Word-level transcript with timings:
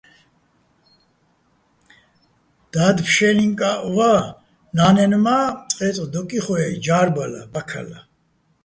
და́დ 2.73 2.97
ფშე́ლინკაჸ 3.05 3.79
ვა, 3.95 4.11
ნა́ნენ 4.75 5.13
მა 5.25 5.39
წყე́წყ 5.69 6.05
დოკ 6.13 6.29
იხო-ე 6.39 6.65
ჯა́რბალა, 6.83 7.41
ბაქალა. 7.53 7.99